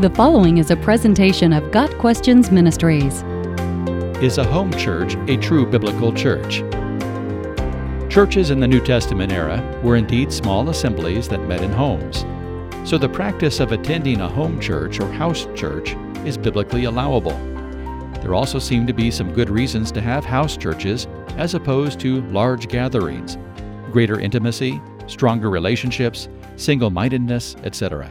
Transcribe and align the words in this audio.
The 0.00 0.10
following 0.10 0.58
is 0.58 0.72
a 0.72 0.76
presentation 0.76 1.52
of 1.52 1.70
Got 1.70 1.88
Questions 1.98 2.50
Ministries. 2.50 3.22
Is 4.20 4.38
a 4.38 4.44
home 4.44 4.72
church 4.72 5.14
a 5.28 5.36
true 5.36 5.64
biblical 5.64 6.12
church? 6.12 6.64
Churches 8.12 8.50
in 8.50 8.58
the 8.58 8.66
New 8.66 8.84
Testament 8.84 9.30
era 9.30 9.62
were 9.84 9.94
indeed 9.94 10.32
small 10.32 10.68
assemblies 10.68 11.28
that 11.28 11.46
met 11.46 11.62
in 11.62 11.70
homes. 11.70 12.26
So 12.86 12.98
the 12.98 13.08
practice 13.08 13.60
of 13.60 13.70
attending 13.70 14.20
a 14.20 14.28
home 14.28 14.58
church 14.58 14.98
or 14.98 15.06
house 15.12 15.46
church 15.54 15.94
is 16.26 16.36
biblically 16.36 16.86
allowable. 16.86 17.38
There 18.20 18.34
also 18.34 18.58
seem 18.58 18.88
to 18.88 18.92
be 18.92 19.12
some 19.12 19.32
good 19.32 19.48
reasons 19.48 19.92
to 19.92 20.00
have 20.00 20.24
house 20.24 20.56
churches 20.56 21.06
as 21.36 21.54
opposed 21.54 22.00
to 22.00 22.22
large 22.32 22.66
gatherings, 22.66 23.38
greater 23.92 24.18
intimacy, 24.18 24.82
stronger 25.06 25.50
relationships, 25.50 26.28
single 26.56 26.90
mindedness, 26.90 27.54
etc. 27.62 28.10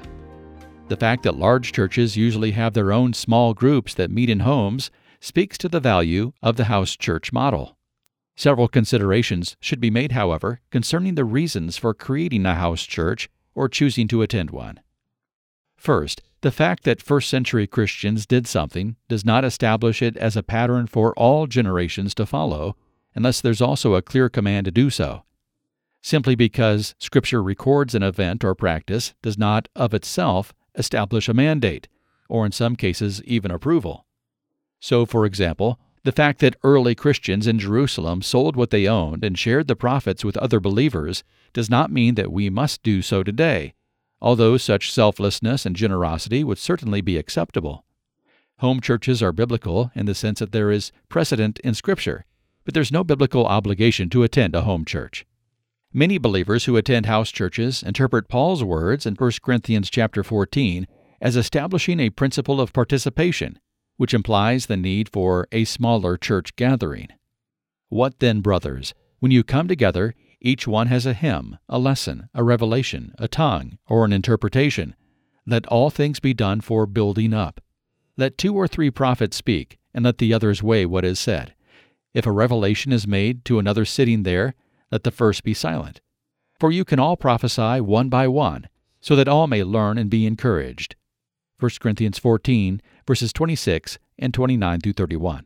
The 0.90 0.98
fact 0.98 1.24
that 1.24 1.38
large 1.38 1.72
churches 1.72 2.18
usually 2.18 2.52
have 2.52 2.74
their 2.74 2.92
own 2.92 3.14
small 3.14 3.54
groups 3.54 3.94
that 3.94 4.12
meet 4.12 4.30
in 4.30 4.42
homes 4.42 4.92
speaks 5.20 5.58
to 5.60 5.70
the 5.70 5.80
value 5.80 6.34
of 6.42 6.58
the 6.58 6.66
house 6.66 6.96
church 6.96 7.32
model. 7.32 7.78
Several 8.36 8.68
considerations 8.68 9.56
should 9.60 9.80
be 9.80 9.90
made, 9.90 10.12
however, 10.12 10.60
concerning 10.72 11.16
the 11.16 11.24
reasons 11.24 11.78
for 11.78 11.94
creating 11.94 12.46
a 12.46 12.56
house 12.56 12.84
church 12.84 13.30
or 13.56 13.70
choosing 13.70 14.08
to 14.10 14.22
attend 14.22 14.52
one. 14.52 14.82
First, 15.78 16.22
the 16.42 16.52
fact 16.52 16.84
that 16.84 17.02
first 17.02 17.30
century 17.30 17.68
Christians 17.68 18.26
did 18.26 18.48
something 18.48 18.98
does 19.08 19.24
not 19.24 19.46
establish 19.46 20.02
it 20.02 20.18
as 20.18 20.36
a 20.36 20.44
pattern 20.44 20.88
for 20.88 21.14
all 21.14 21.48
generations 21.48 22.14
to 22.16 22.26
follow, 22.26 22.76
unless 23.16 23.40
there's 23.40 23.62
also 23.62 23.96
a 23.96 24.02
clear 24.02 24.28
command 24.30 24.66
to 24.66 24.72
do 24.72 24.90
so. 24.90 25.24
Simply 26.02 26.36
because 26.36 26.96
Scripture 27.00 27.42
records 27.42 27.96
an 27.96 28.04
event 28.04 28.44
or 28.44 28.56
practice 28.56 29.14
does 29.22 29.38
not, 29.38 29.70
of 29.76 29.94
itself, 29.94 30.54
establish 30.76 31.30
a 31.30 31.34
mandate, 31.34 31.88
or 32.30 32.46
in 32.46 32.52
some 32.52 32.76
cases, 32.76 33.22
even 33.24 33.52
approval. 33.52 34.06
So, 34.80 35.06
for 35.06 35.26
example, 35.26 35.80
the 36.04 36.12
fact 36.12 36.40
that 36.40 36.58
early 36.64 36.96
Christians 36.96 37.48
in 37.48 37.60
Jerusalem 37.60 38.22
sold 38.22 38.56
what 38.56 38.70
they 38.70 38.88
owned 38.88 39.24
and 39.24 39.40
shared 39.40 39.68
the 39.68 39.76
profits 39.76 40.26
with 40.26 40.36
other 40.38 40.60
believers 40.60 41.24
does 41.54 41.70
not 41.70 41.92
mean 41.92 42.16
that 42.16 42.32
we 42.32 42.50
must 42.50 42.84
do 42.84 43.02
so 43.02 43.24
today, 43.24 43.74
although 44.22 44.58
such 44.58 44.92
selflessness 44.92 45.66
and 45.66 45.76
generosity 45.76 46.44
would 46.44 46.58
certainly 46.58 47.00
be 47.00 47.18
acceptable. 47.18 47.86
Home 48.58 48.82
churches 48.82 49.24
are 49.24 49.32
biblical 49.32 49.92
in 49.96 50.06
the 50.06 50.16
sense 50.16 50.40
that 50.40 50.52
there 50.52 50.72
is 50.72 50.92
precedent 51.08 51.60
in 51.60 51.74
Scripture, 51.74 52.26
but 52.66 52.74
there's 52.74 52.92
no 52.92 53.04
biblical 53.04 53.46
obligation 53.46 54.10
to 54.10 54.24
attend 54.24 54.56
a 54.56 54.62
home 54.62 54.86
church. 54.86 55.26
Many 55.96 56.18
believers 56.18 56.66
who 56.66 56.76
attend 56.76 57.06
house 57.06 57.30
churches 57.30 57.84
interpret 57.84 58.28
Paul's 58.28 58.64
words 58.64 59.06
in 59.06 59.14
1 59.14 59.32
Corinthians 59.44 59.92
chapter 59.92 60.24
14 60.24 60.88
as 61.22 61.36
establishing 61.36 62.00
a 62.00 62.10
principle 62.10 62.60
of 62.60 62.74
participation, 62.74 63.60
which 63.98 64.12
implies 64.12 64.66
the 64.66 64.76
need 64.76 65.08
for 65.08 65.48
a 65.52 65.66
smaller 65.66 66.18
church 66.18 66.56
gathering. 66.56 67.10
What 67.90 68.18
then, 68.18 68.42
brothers? 68.42 68.96
When 69.20 69.32
you 69.32 69.44
come 69.44 69.68
together, 69.68 70.16
each 70.42 70.68
one 70.68 70.88
has 70.88 71.06
a 71.06 71.14
hymn, 71.14 71.60
a 71.70 71.78
lesson, 71.78 72.28
a 72.34 72.44
revelation, 72.44 73.14
a 73.20 73.28
tongue, 73.28 73.78
or 73.88 74.04
an 74.04 74.12
interpretation. 74.12 74.96
Let 75.46 75.68
all 75.68 75.92
things 75.92 76.20
be 76.20 76.34
done 76.34 76.62
for 76.62 76.88
building 76.88 77.36
up. 77.36 77.62
Let 78.18 78.40
two 78.40 78.56
or 78.56 78.68
three 78.68 78.90
prophets 78.90 79.38
speak, 79.38 79.78
and 79.94 80.04
let 80.06 80.18
the 80.18 80.34
others 80.34 80.64
weigh 80.64 80.88
what 80.88 81.06
is 81.06 81.20
said. 81.20 81.54
If 82.16 82.26
a 82.26 82.32
revelation 82.32 82.92
is 82.92 83.06
made 83.06 83.46
to 83.46 83.60
another 83.60 83.86
sitting 83.86 84.24
there, 84.24 84.56
let 84.94 85.04
the 85.04 85.12
first 85.12 85.44
be 85.44 85.56
silent. 85.56 86.02
For 86.60 86.72
you 86.72 86.86
can 86.86 87.00
all 87.00 87.18
prophesy 87.18 87.82
one 87.82 88.10
by 88.10 88.28
one, 88.28 88.70
so 89.02 89.16
that 89.16 89.28
all 89.28 89.48
may 89.48 89.64
learn 89.64 89.98
and 89.98 90.08
be 90.08 90.28
encouraged. 90.28 90.96
1 91.60 91.72
Corinthians 91.80 92.20
14, 92.20 92.80
verses 93.08 93.34
26 93.34 93.98
and 94.20 94.34
29 94.36 94.82
through 94.82 94.94
31. 94.94 95.46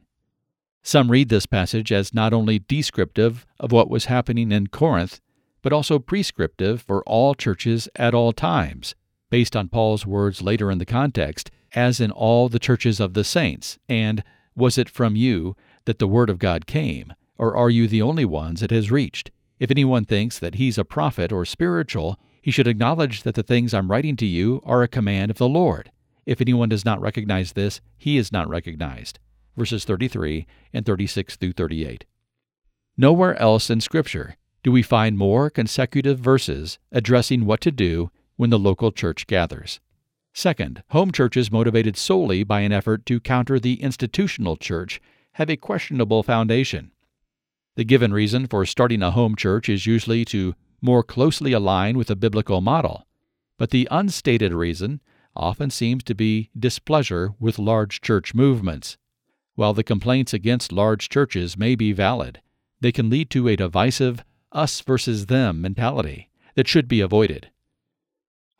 Some 0.83 1.09
read 1.09 1.29
this 1.29 1.45
passage 1.45 1.93
as 1.93 2.13
not 2.13 2.33
only 2.33 2.59
descriptive 2.59 3.45
of 3.57 3.71
what 3.71 3.89
was 3.89 4.05
happening 4.05 4.51
in 4.51 4.67
Corinth, 4.67 5.21
but 5.61 5.71
also 5.71 5.97
prescriptive 5.97 6.81
for 6.81 7.01
all 7.03 7.33
churches 7.33 7.87
at 7.95 8.13
all 8.13 8.33
times, 8.33 8.95
based 9.29 9.55
on 9.55 9.69
Paul's 9.69 10.05
words 10.05 10.41
later 10.41 10.69
in 10.69 10.77
the 10.77 10.85
context, 10.85 11.51
as 11.73 12.01
in 12.01 12.11
all 12.11 12.49
the 12.49 12.59
churches 12.59 12.99
of 12.99 13.13
the 13.13 13.23
saints, 13.23 13.79
and 13.87 14.25
was 14.57 14.77
it 14.77 14.89
from 14.89 15.15
you 15.15 15.55
that 15.85 15.99
the 15.99 16.07
word 16.07 16.29
of 16.29 16.37
God 16.37 16.65
came, 16.67 17.13
or 17.37 17.55
are 17.55 17.69
you 17.69 17.87
the 17.87 18.01
only 18.01 18.25
ones 18.25 18.61
it 18.61 18.71
has 18.71 18.91
reached? 18.91 19.31
If 19.59 19.71
anyone 19.71 20.05
thinks 20.05 20.37
that 20.39 20.55
he's 20.55 20.77
a 20.77 20.85
prophet 20.85 21.31
or 21.31 21.45
spiritual, 21.45 22.19
he 22.41 22.51
should 22.51 22.67
acknowledge 22.67 23.23
that 23.23 23.35
the 23.35 23.43
things 23.43 23.73
I'm 23.73 23.89
writing 23.89 24.15
to 24.17 24.25
you 24.25 24.61
are 24.65 24.83
a 24.83 24.87
command 24.87 25.31
of 25.31 25.37
the 25.37 25.49
Lord. 25.49 25.91
If 26.25 26.41
anyone 26.41 26.69
does 26.69 26.85
not 26.85 27.01
recognize 27.01 27.53
this, 27.53 27.81
he 27.97 28.17
is 28.17 28.31
not 28.31 28.49
recognized. 28.49 29.19
Verses 29.55 29.85
33 29.85 30.45
and 30.73 30.85
36 30.85 31.35
through 31.37 31.53
38. 31.53 32.05
Nowhere 32.97 33.35
else 33.41 33.69
in 33.69 33.81
Scripture 33.81 34.35
do 34.63 34.71
we 34.71 34.83
find 34.83 35.17
more 35.17 35.49
consecutive 35.49 36.19
verses 36.19 36.77
addressing 36.91 37.45
what 37.45 37.61
to 37.61 37.71
do 37.71 38.11
when 38.35 38.49
the 38.49 38.59
local 38.59 38.91
church 38.91 39.25
gathers. 39.27 39.79
Second, 40.33 40.83
home 40.89 41.11
churches 41.11 41.51
motivated 41.51 41.97
solely 41.97 42.43
by 42.43 42.59
an 42.59 42.71
effort 42.71 43.05
to 43.07 43.19
counter 43.19 43.59
the 43.59 43.81
institutional 43.81 44.55
church 44.55 45.01
have 45.33 45.49
a 45.49 45.57
questionable 45.57 46.21
foundation. 46.21 46.91
The 47.77 47.85
given 47.85 48.11
reason 48.11 48.47
for 48.47 48.65
starting 48.65 49.03
a 49.03 49.11
home 49.11 49.35
church 49.35 49.69
is 49.69 49.85
usually 49.85 50.25
to 50.25 50.55
more 50.81 51.03
closely 51.03 51.53
align 51.53 51.95
with 51.95 52.09
a 52.09 52.15
biblical 52.15 52.59
model, 52.59 53.05
but 53.59 53.69
the 53.69 53.87
unstated 53.91 54.51
reason 54.51 54.99
often 55.35 55.69
seems 55.69 56.03
to 56.05 56.15
be 56.15 56.49
displeasure 56.57 57.35
with 57.39 57.59
large 57.59 58.01
church 58.01 58.33
movements. 58.33 58.97
While 59.53 59.75
the 59.75 59.83
complaints 59.83 60.33
against 60.33 60.71
large 60.71 61.07
churches 61.07 61.55
may 61.55 61.75
be 61.75 61.93
valid, 61.93 62.41
they 62.81 62.91
can 62.91 63.11
lead 63.11 63.29
to 63.29 63.47
a 63.47 63.55
divisive 63.55 64.25
us 64.51 64.81
versus 64.81 65.27
them 65.27 65.61
mentality 65.61 66.31
that 66.55 66.67
should 66.67 66.87
be 66.87 66.99
avoided. 66.99 67.51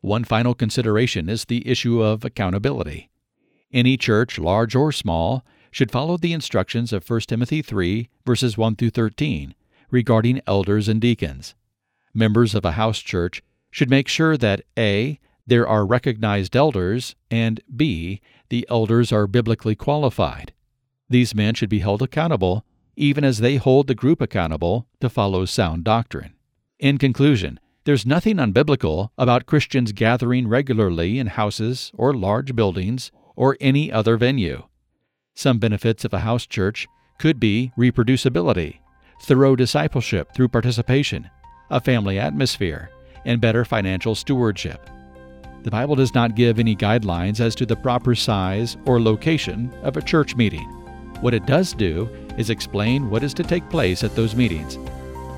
One 0.02 0.26
final 0.26 0.54
consideration 0.54 1.28
is 1.28 1.46
the 1.46 1.68
issue 1.68 2.04
of 2.04 2.24
accountability. 2.24 3.10
Any 3.74 3.98
church, 3.98 4.38
large 4.38 4.76
or 4.76 4.92
small, 4.92 5.44
should 5.78 5.92
follow 5.92 6.18
the 6.18 6.34
instructions 6.34 6.92
of 6.92 7.08
1 7.08 7.20
Timothy 7.28 7.62
3, 7.62 8.10
verses 8.26 8.58
1 8.58 8.78
through 8.78 8.90
13, 8.90 9.54
regarding 9.92 10.42
elders 10.48 10.88
and 10.88 11.00
deacons. 11.00 11.54
Members 12.16 12.56
of 12.56 12.66
a 12.66 12.72
house 12.72 12.98
church 12.98 13.44
should 13.70 13.88
make 13.88 14.08
sure 14.08 14.36
that 14.38 14.64
A. 14.76 15.20
There 15.46 15.68
are 15.68 15.86
recognized 15.86 16.56
elders, 16.56 17.16
and 17.30 17.62
B. 17.76 18.22
The 18.50 18.66
elders 18.72 19.12
are 19.12 19.28
biblically 19.28 19.76
qualified. 19.76 20.52
These 21.12 21.36
men 21.36 21.54
should 21.54 21.70
be 21.70 21.78
held 21.78 22.02
accountable, 22.02 22.66
even 22.96 23.24
as 23.24 23.38
they 23.38 23.58
hold 23.58 23.86
the 23.86 23.94
group 23.94 24.20
accountable 24.20 24.88
to 25.00 25.12
follow 25.12 25.46
sound 25.46 25.84
doctrine. 25.84 26.34
In 26.80 26.98
conclusion, 26.98 27.60
there's 27.84 28.04
nothing 28.04 28.38
unbiblical 28.38 29.12
about 29.16 29.46
Christians 29.46 29.92
gathering 29.92 30.48
regularly 30.48 31.20
in 31.20 31.28
houses 31.28 31.92
or 31.94 32.16
large 32.16 32.56
buildings 32.56 33.12
or 33.36 33.56
any 33.62 33.92
other 33.92 34.18
venue. 34.18 34.64
Some 35.38 35.60
benefits 35.60 36.04
of 36.04 36.16
a 36.16 36.22
house 36.22 36.48
church 36.48 36.88
could 37.20 37.40
be 37.40 37.72
reproducibility, 37.78 38.80
thorough 39.22 39.56
discipleship 39.56 40.34
through 40.34 40.48
participation, 40.48 41.30
a 41.70 41.80
family 41.80 42.18
atmosphere, 42.18 42.90
and 43.24 43.40
better 43.40 43.64
financial 43.64 44.16
stewardship. 44.16 44.90
The 45.62 45.70
Bible 45.70 45.94
does 45.94 46.16
not 46.16 46.34
give 46.34 46.58
any 46.58 46.76
guidelines 46.76 47.40
as 47.40 47.54
to 47.54 47.68
the 47.68 47.76
proper 47.76 48.16
size 48.16 48.78
or 48.88 49.00
location 49.00 49.72
of 49.84 49.96
a 49.96 50.02
church 50.02 50.36
meeting. 50.36 50.68
What 51.22 51.36
it 51.36 51.46
does 51.46 51.74
do 51.74 52.10
is 52.40 52.50
explain 52.50 53.08
what 53.08 53.22
is 53.22 53.36
to 53.36 53.44
take 53.44 53.70
place 53.70 54.04
at 54.04 54.16
those 54.16 54.36
meetings. 54.36 54.80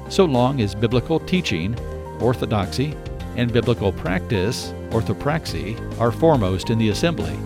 So 0.07 0.23
long 0.23 0.61
as 0.61 0.75
biblical 0.75 1.19
teaching, 1.19 1.77
orthodoxy, 2.21 2.95
and 3.35 3.51
biblical 3.51 3.91
practice, 3.91 4.73
orthopraxy, 4.91 5.77
are 5.99 6.13
foremost 6.13 6.69
in 6.69 6.77
the 6.77 6.87
assembly, 6.87 7.37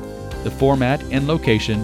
the 0.44 0.51
format 0.51 1.01
and 1.06 1.25
location 1.25 1.83